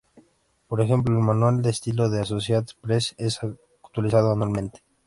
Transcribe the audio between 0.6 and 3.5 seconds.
Por ejemplo, el manual de estilo de Associated Press es